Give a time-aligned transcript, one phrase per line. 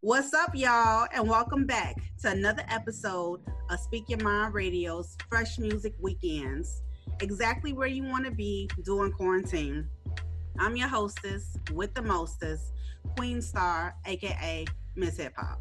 [0.00, 5.58] What's up, y'all, and welcome back to another episode of Speak Your Mind Radio's Fresh
[5.58, 6.82] Music Weekends.
[7.20, 9.88] Exactly where you want to be during quarantine.
[10.56, 12.74] I'm your hostess with the mostest,
[13.16, 15.60] Queen Star, aka Miss Hip Hop.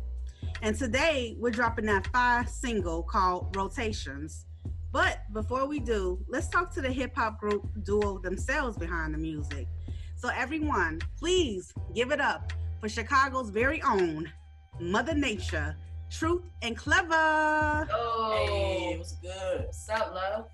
[0.62, 4.45] And today we're dropping that five single called Rotations.
[4.92, 9.17] But before we do, let's talk to the hip hop group duo themselves behind the
[9.17, 9.67] music.
[10.16, 14.31] So, everyone, please give it up for Chicago's very own
[14.80, 15.76] Mother Nature,
[16.09, 17.88] Truth and Clever.
[17.91, 19.66] Oh, Hey, what's good?
[19.66, 20.48] what's up, love?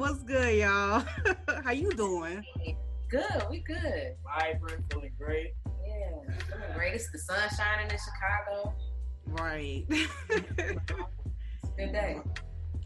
[0.00, 1.04] What's good, y'all?
[1.64, 2.42] How you doing?
[3.10, 4.14] Good, we good.
[4.24, 5.54] Vibrant, feeling great.
[5.86, 6.94] Yeah, feeling great.
[6.94, 8.74] It's the sun shining in Chicago.
[9.26, 9.84] Right.
[11.76, 12.20] Good day.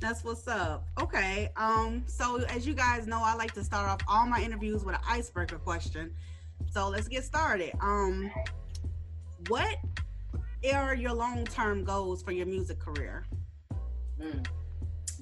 [0.01, 0.87] That's what's up.
[1.01, 1.51] Okay.
[1.57, 4.95] Um, so as you guys know, I like to start off all my interviews with
[4.95, 6.13] an icebreaker question.
[6.71, 7.73] So let's get started.
[7.81, 8.31] Um,
[9.49, 9.77] what
[10.73, 13.25] are your long-term goals for your music career?
[14.21, 14.47] Mm.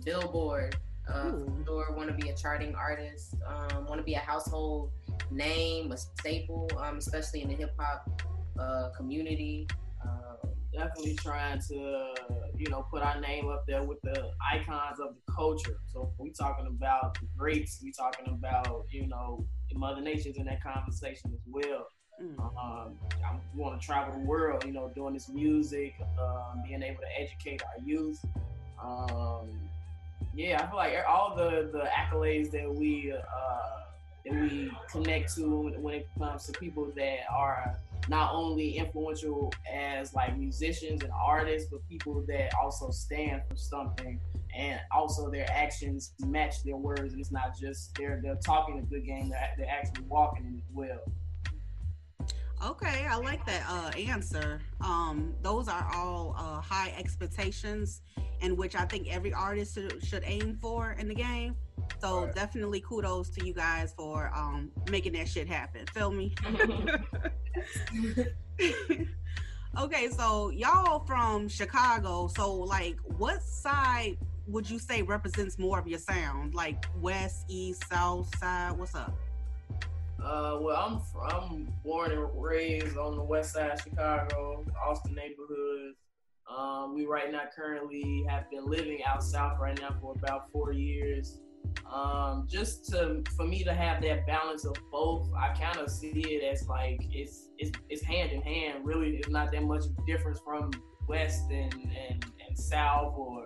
[0.05, 0.77] Billboard.
[1.13, 1.63] Uh, Ooh.
[1.65, 3.37] sure, want to be a charting artist.
[3.47, 4.91] Um, want to be a household
[5.31, 8.23] name, a staple, um, especially in the hip hop
[8.59, 9.69] uh, community.
[10.05, 12.15] Um, Definitely trying to,
[12.55, 15.79] you know, put our name up there with the icons of the culture.
[15.87, 17.81] So we talking about the greats.
[17.83, 21.87] We talking about, you know, Mother Nature's in that conversation as well.
[22.23, 22.39] Mm.
[22.41, 27.01] Um, I want to travel the world, you know, doing this music, um, being able
[27.01, 28.25] to educate our youth.
[28.83, 29.51] Um,
[30.35, 33.81] yeah, I feel like all the the accolades that we uh,
[34.27, 37.77] that we connect to when it comes to people that are
[38.09, 44.21] not only influential as like musicians and artists, but people that also stand for something
[44.55, 47.13] and also their actions match their words.
[47.13, 50.57] And it's not just they're they're talking a good game; they're, they're actually walking it
[50.59, 51.01] as well.
[52.65, 54.61] Okay, I like that uh, answer.
[54.81, 58.01] Um, those are all uh, high expectations,
[58.41, 61.55] in which I think every artist should, should aim for in the game.
[62.01, 62.35] So Right.
[62.35, 65.85] definitely kudos to you guys for um, making that shit happen.
[65.95, 66.35] Feel me?
[69.79, 72.29] okay, so y'all from Chicago.
[72.37, 74.17] So like, what side
[74.47, 76.55] would you say represents more of your sound?
[76.55, 78.73] Like west, east, south side?
[78.73, 79.15] What's up?
[80.27, 81.01] Uh, well, I'm
[81.31, 85.95] I'm born and raised on the west side of Chicago, Austin neighborhood.
[86.51, 90.73] Um, we right now currently have been living out south right now for about four
[90.73, 91.39] years.
[91.93, 96.09] Um, just to for me to have that balance of both, I kind of see
[96.09, 98.85] it as like it's it's it's hand in hand.
[98.85, 100.73] Really, it's not that much difference from
[101.07, 103.45] west and and, and south or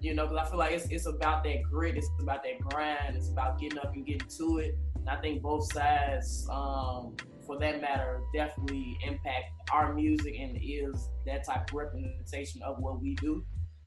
[0.00, 3.16] you know, because I feel like it's it's about that grit, it's about that grind,
[3.16, 4.78] it's about getting up and getting to it.
[5.08, 11.08] And I think both sides, um, for that matter, definitely impact our music and is
[11.24, 13.42] that type of representation of what we do.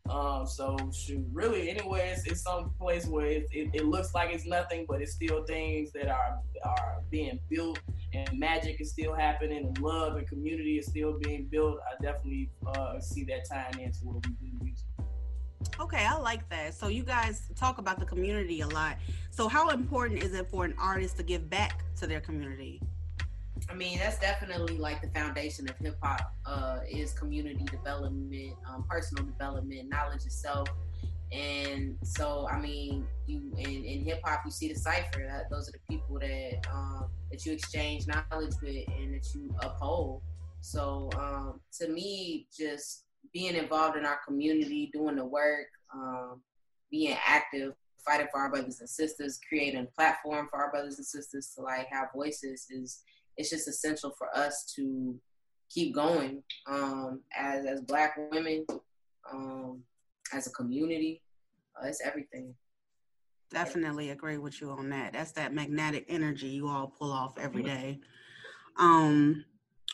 [0.10, 4.34] Um, so shoot, really, anyway, it's, it's some place where it, it, it looks like
[4.34, 7.80] it's nothing, but it's still things that are are being built,
[8.14, 11.78] and magic is still happening, and love and community is still being built.
[11.88, 14.86] I definitely uh, see that tying into what we do music.
[15.80, 16.74] Okay, I like that.
[16.74, 18.98] So you guys talk about the community a lot.
[19.30, 22.82] So how important is it for an artist to give back to their community?
[23.70, 28.86] I mean, that's definitely like the foundation of hip hop uh, is community development, um,
[28.90, 30.68] personal development, knowledge itself.
[31.31, 35.26] And so, I mean, you in, in hip hop, you see the cipher.
[35.26, 39.56] That, those are the people that um, that you exchange knowledge with and that you
[39.62, 40.22] uphold.
[40.60, 46.42] So, um, to me, just being involved in our community, doing the work, um,
[46.89, 47.74] being active,
[48.06, 51.62] fighting for our brothers and sisters, creating a platform for our brothers and sisters to
[51.62, 53.01] like have voices is
[53.38, 55.16] it's just essential for us to
[55.69, 58.66] keep going um, as as black women,
[59.31, 59.81] um,
[60.33, 61.22] as a community.
[61.81, 62.54] Uh, it's everything.
[63.50, 65.13] Definitely agree with you on that.
[65.13, 68.00] That's that magnetic energy you all pull off every day.
[68.78, 69.44] Um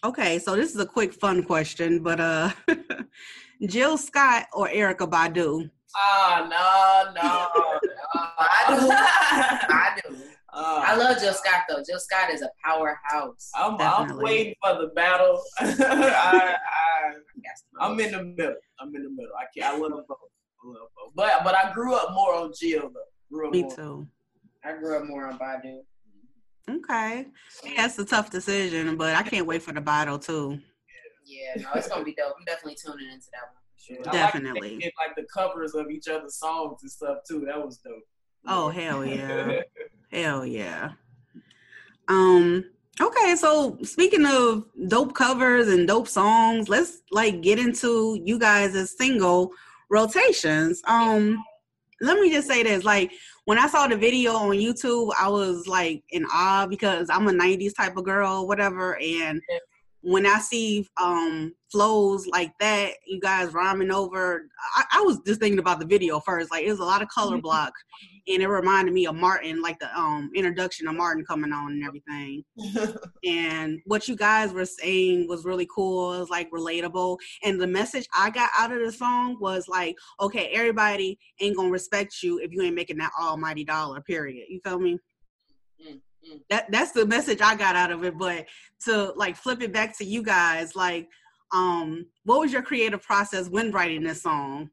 [0.04, 2.52] okay, so this is a quick fun question, but uh
[3.66, 5.70] Jill Scott or Erykah Badu?
[5.96, 8.22] Ah, no, no, no.
[8.38, 8.88] I do.
[8.92, 10.16] I do.
[10.54, 11.82] Uh, I love Jill Scott though.
[11.88, 13.52] Jill Scott is a powerhouse.
[13.56, 15.42] I'm, I'm waiting for the battle.
[15.60, 17.14] I, I,
[17.80, 18.56] I'm in the middle.
[18.80, 19.32] I'm in the middle.
[19.40, 19.76] I can't.
[19.76, 20.18] I love them both.
[20.20, 23.00] I club, but but I grew up more on Jill though.
[23.32, 23.76] Grew up Me more.
[23.76, 24.08] too.
[24.64, 25.80] I grew up more on Badu.
[26.70, 27.26] Okay.
[27.64, 30.60] Yeah, it's a tough decision, but I can't wait for the battle too.
[31.26, 32.36] Yeah, no, it's gonna be dope.
[32.38, 34.10] I'm definitely tuning into that one for sure.
[34.10, 34.62] I Definitely.
[34.62, 37.46] Like, they did, like the covers of each other's songs and stuff too.
[37.48, 38.04] That was dope.
[38.48, 39.62] Oh hell yeah.
[40.12, 40.92] Hell yeah.
[42.08, 42.64] Um
[43.02, 48.96] okay, so speaking of dope covers and dope songs, let's like get into you guys'
[48.98, 49.52] single
[49.90, 50.82] rotations.
[50.88, 51.44] Um
[52.00, 53.12] let me just say this like
[53.48, 57.32] when I saw the video on YouTube, I was like in awe because I'm a
[57.32, 59.42] 90s type of girl, whatever, and
[60.02, 65.40] when I see um flows like that, you guys rhyming over, I, I was just
[65.40, 66.52] thinking about the video first.
[66.52, 67.74] Like it was a lot of color block,
[68.28, 71.84] and it reminded me of Martin, like the um introduction of Martin coming on and
[71.84, 72.44] everything.
[73.26, 76.14] and what you guys were saying was really cool.
[76.14, 79.96] It was like relatable, and the message I got out of the song was like,
[80.20, 84.02] okay, everybody ain't gonna respect you if you ain't making that almighty dollar.
[84.02, 84.46] Period.
[84.50, 85.00] You feel me?
[85.82, 86.00] Mm, mm.
[86.50, 88.18] That that's the message I got out of it.
[88.18, 88.46] But
[88.86, 91.10] to like flip it back to you guys, like,
[91.54, 94.70] um, what was your creative process when writing this song?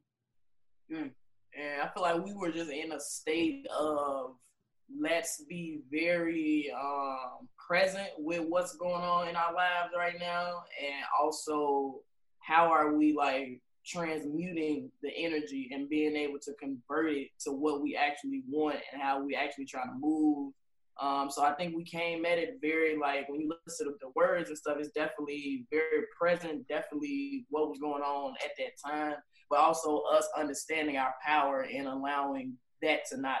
[1.57, 4.35] And I feel like we were just in a state of
[4.99, 11.03] let's be very um, present with what's going on in our lives right now, and
[11.19, 12.01] also
[12.39, 17.81] how are we like transmuting the energy and being able to convert it to what
[17.81, 20.53] we actually want and how we actually try to move.
[21.01, 24.11] Um, so I think we came at it very like when you listen to the
[24.15, 29.15] words and stuff, it's definitely very present, definitely what was going on at that time
[29.49, 33.37] but also us understanding our power and allowing that to not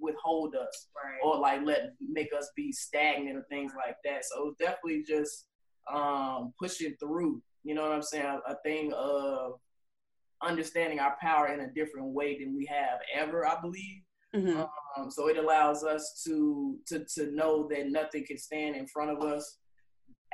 [0.00, 1.18] withhold us Right.
[1.22, 4.24] or like let make us be stagnant or things like that.
[4.24, 5.46] So it's definitely just
[5.92, 8.24] um pushing through, you know what I'm saying?
[8.24, 9.54] A, a thing of
[10.42, 14.02] understanding our power in a different way than we have ever, I believe.
[14.36, 14.60] Mm-hmm.
[14.60, 14.68] Um,
[15.10, 19.22] so it allows us to to to know that nothing can stand in front of
[19.22, 19.58] us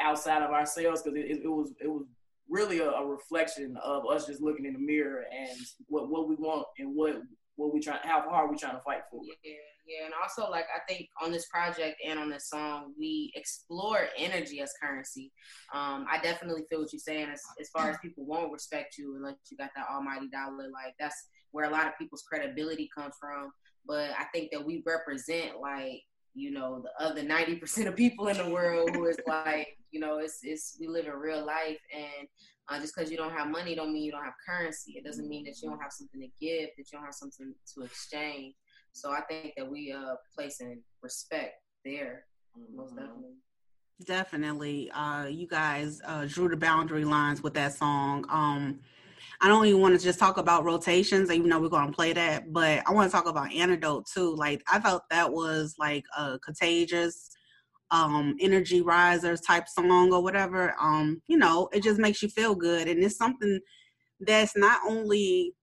[0.01, 2.05] outside of ourselves because it, it, was it was
[2.49, 5.59] really a, a reflection of us just looking in the mirror and
[5.89, 7.23] what what we want and what
[7.57, 9.21] what we trying how hard we trying to fight for.
[9.23, 9.53] Yeah,
[9.87, 14.09] yeah, and also like I think on this project and on this song, we explore
[14.19, 15.31] energy as currency.
[15.73, 19.17] Um, I definitely feel what you're saying as, as far as people won't respect you
[19.17, 20.65] unless you got that almighty dollar.
[20.73, 23.53] Like that's where a lot of people's credibility comes from.
[23.87, 26.03] But I think that we represent like
[26.35, 30.19] you know the other 90% of people in the world who is like you know
[30.19, 31.79] it's it's we live in real life.
[31.95, 32.29] And
[32.69, 34.95] uh, just because you don't have money don't mean you don't have currency.
[34.97, 37.55] It doesn't mean that you don't have something to give that you don't have something
[37.75, 38.55] to exchange.
[38.93, 41.55] So i think that we uh placing respect
[41.85, 42.27] there
[42.75, 43.35] most definitely.
[44.05, 44.91] Definitely.
[44.91, 48.27] Uh, you guys uh, drew the boundary lines with that song.
[48.29, 48.81] Um,
[49.41, 52.13] I don't even want to just talk about rotations, even though we're going to play
[52.13, 54.35] that, but I want to talk about antidote too.
[54.35, 57.31] Like I felt that was like a contagious,
[57.91, 60.75] um, energy risers type song or whatever.
[60.81, 63.61] Um, you know, it just makes you feel good, and it's something
[64.21, 65.55] that's not only,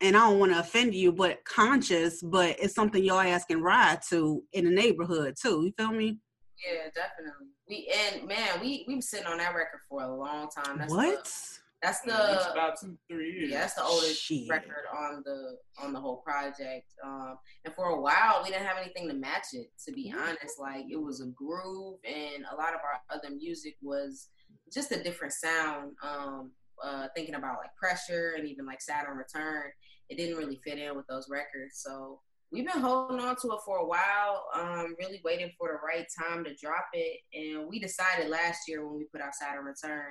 [0.00, 4.00] and I don't want to offend you, but conscious, but it's something ass can ride
[4.10, 5.64] to in the neighborhood too.
[5.64, 6.18] You feel me?
[6.64, 10.48] yeah definitely we and man we we've been sitting on that record for a long
[10.48, 11.32] time that's what?
[11.80, 13.50] The, that's the Yeah, it's about two three years.
[13.50, 14.48] Yeah, that's the oldest Shit.
[14.48, 16.86] record on the on the whole project.
[17.04, 19.68] Um, and for a while, we didn't have anything to match it.
[19.86, 23.76] To be honest, like it was a groove, and a lot of our other music
[23.82, 24.28] was
[24.72, 25.92] just a different sound.
[26.02, 29.64] Um, uh, thinking about like pressure and even like Saturn Return,
[30.08, 31.82] it didn't really fit in with those records.
[31.84, 32.20] So
[32.52, 36.06] we've been holding on to it for a while, um, really waiting for the right
[36.18, 37.20] time to drop it.
[37.34, 40.06] And we decided last year when we put out Saturn Return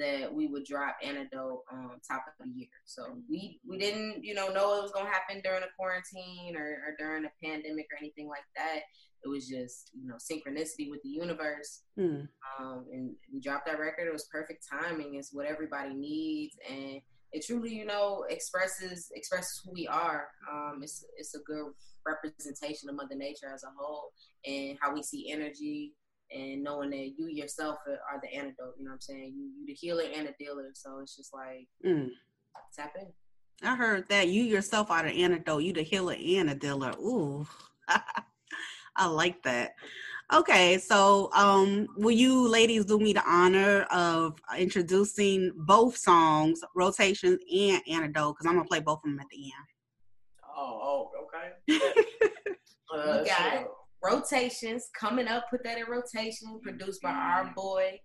[0.00, 2.68] that we would drop Antidote um, top of the year.
[2.86, 6.64] So we we didn't you know know it was gonna happen during a quarantine or,
[6.64, 8.80] or during a pandemic or anything like that.
[9.22, 11.82] It was just you know synchronicity with the universe.
[11.96, 12.22] Hmm.
[12.58, 14.08] Um, and we dropped that record.
[14.08, 15.16] It was perfect timing.
[15.16, 17.00] It's what everybody needs, and
[17.32, 20.28] it truly you know expresses expresses who we are.
[20.50, 21.72] Um, it's it's a good
[22.06, 24.12] representation of Mother Nature as a whole
[24.46, 25.92] and how we see energy
[26.32, 28.74] and knowing that you yourself are the antidote.
[28.78, 29.34] You know what I'm saying?
[29.36, 30.70] You you the healer and the dealer.
[30.74, 32.10] So it's just like Mm.
[32.74, 33.12] tap in.
[33.62, 35.62] I heard that you yourself are the antidote.
[35.62, 36.92] You the healer and a dealer.
[36.98, 37.46] Ooh,
[38.96, 39.72] I like that.
[40.32, 47.40] Okay, so um, will you ladies do me the honor of introducing both songs, Rotations
[47.52, 48.36] and Antidote?
[48.36, 49.66] Because I'm gonna play both of them at the end.
[50.56, 51.80] Oh, oh, okay.
[52.94, 53.68] uh, You got sure.
[54.02, 55.50] Rotations coming up.
[55.50, 56.60] Put that in rotation.
[56.62, 58.00] Produced by our boy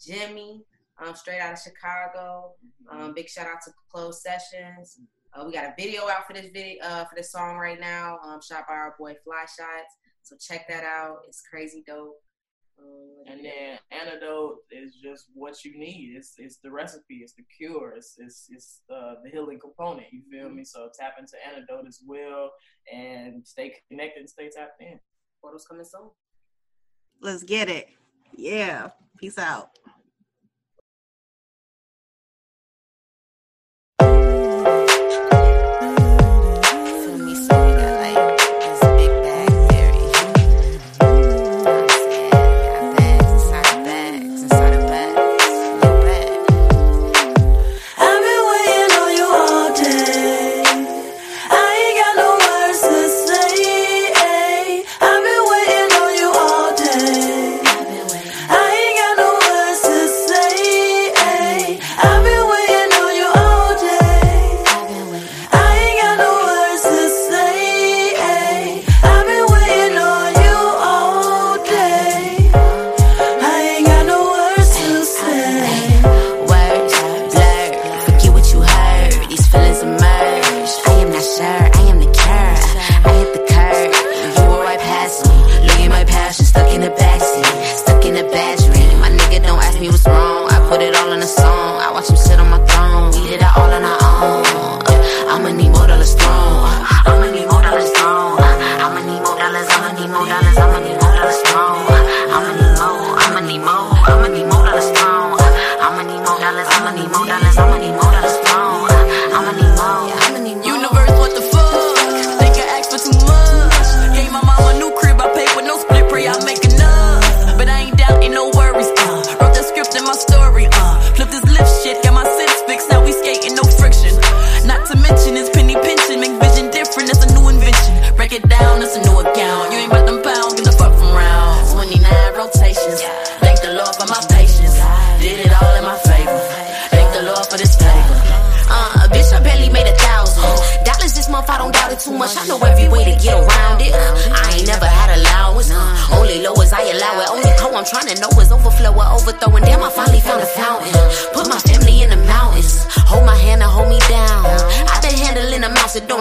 [0.00, 0.64] Jimmy,
[1.04, 2.52] um, straight out of Chicago.
[2.90, 4.98] Um, big shout out to Closed Sessions.
[5.32, 8.18] Uh, we got a video out for this video uh, for this song right now,
[8.24, 9.96] um, shot by our boy Fly Shots.
[10.22, 11.18] So check that out.
[11.28, 12.20] It's crazy dope.
[12.78, 16.14] Um, and then antidote is just what you need.
[16.16, 17.16] It's it's the recipe.
[17.16, 17.94] It's the cure.
[17.96, 20.06] It's it's it's uh, the healing component.
[20.12, 20.56] You feel mm-hmm.
[20.56, 20.64] me?
[20.64, 22.50] So tap into antidote as well,
[22.92, 24.98] and stay connected and stay tapped in.
[25.42, 26.10] Photos coming soon.
[27.20, 27.88] Let's get it.
[28.36, 28.90] Yeah.
[29.18, 29.70] Peace out.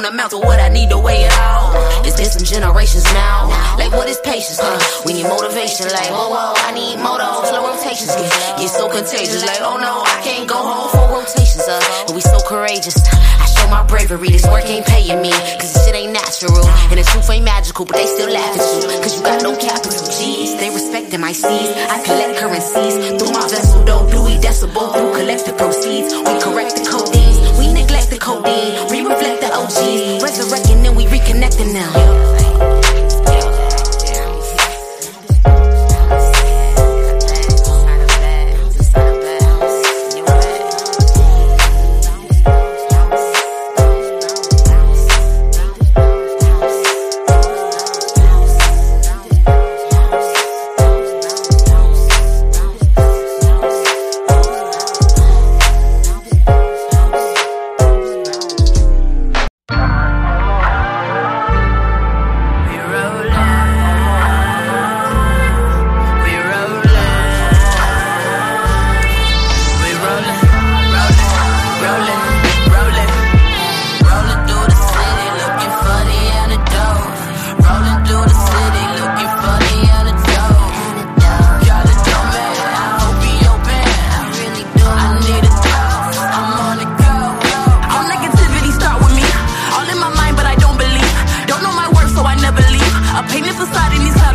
[0.02, 1.76] don't amount to what I need to weigh it all.
[2.06, 3.52] It's different generations now.
[3.76, 4.60] Like what is patience?
[4.60, 5.88] Uh, we need motivation.
[5.92, 7.44] Like whoa whoa, I need moto.
[7.44, 9.44] Slow rotations get get so contagious.
[9.44, 11.68] Like oh no, I can't go home for rotations.
[11.68, 11.84] Uh,
[12.16, 12.96] we so courageous.
[13.12, 14.30] I show my bravery.
[14.30, 16.64] This work ain't paying me, cause this shit ain't natural.
[16.92, 18.88] And the truth ain't magical, but they still laugh at you.
[19.04, 20.56] Cause you got no capital G's.
[20.56, 21.70] They respecting my C's.
[21.92, 26.16] I collect currencies through my vessel, do we decibel, who collect the proceeds.
[26.16, 27.19] We correct the code
[27.90, 28.88] neglect the codeine.
[28.90, 30.22] We reflect the OGs.
[30.22, 32.19] Resurrecting and we reconnecting now.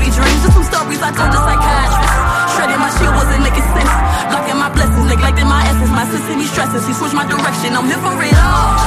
[0.05, 0.43] dirty dreams.
[0.43, 2.13] Just some stories I told the psychiatrist.
[2.55, 3.93] Shredding my shit wasn't making sense.
[4.29, 5.91] Blocking my blessings, neglecting my essence.
[5.91, 6.87] My sister needs stresses.
[6.87, 7.77] He switched my direction.
[7.77, 8.84] I'm here for it all.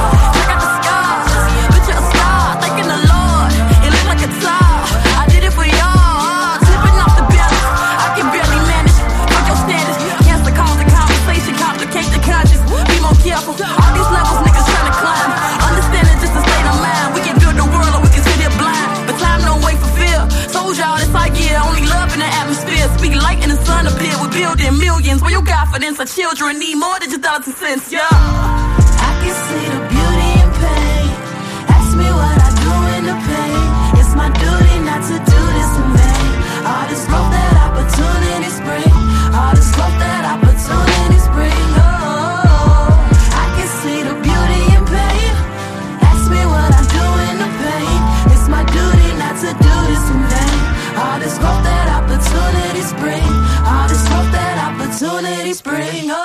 [22.98, 24.16] speak light in the sun up here.
[24.20, 25.22] We're building millions.
[25.22, 25.94] Where you got for them?
[25.94, 28.08] Children need more than just dollars and cents, yeah.
[28.10, 29.67] I can see.
[55.60, 56.17] Opportunities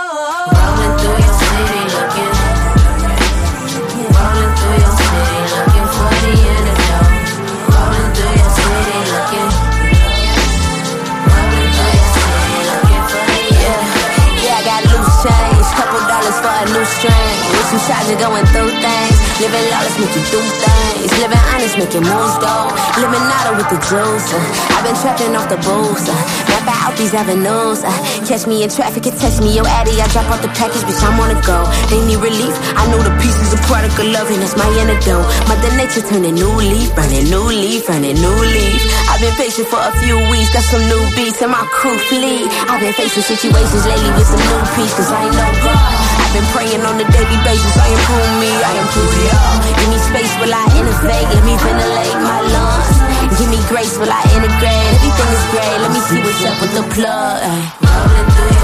[19.93, 21.11] Living make you do things.
[21.21, 22.65] Living honest, making moves though.
[22.97, 24.25] Living out with the juice.
[24.33, 24.73] Uh.
[24.73, 26.09] I've been trapping off the booze.
[26.09, 26.17] Uh.
[26.49, 27.85] Map out these avenues.
[27.85, 27.93] Uh.
[28.25, 29.93] Catch me in traffic, it text me, yo, Addy.
[30.01, 31.69] I drop off the package, bitch, I'm on the go.
[31.93, 32.57] They need relief.
[32.73, 35.29] I know the pieces of product of love, and that's my antidote.
[35.45, 38.81] Mother Nature turning new leaf, burning new leaf, burning new leaf.
[39.13, 42.49] I've been patient for a few weeks, got some new beats, and my crew flee.
[42.65, 46.12] I've been facing situations lately with some new peace, cause I know God.
[46.33, 49.53] I've been praying on a daily basis, I improve me, I improve y'all.
[49.69, 53.37] Give me space while I innovate, let me ventilate my lungs.
[53.37, 56.73] Give me grace while I integrate, everything is great, let me see what's up with
[56.73, 57.37] the plug.
[57.85, 58.62] Rolling through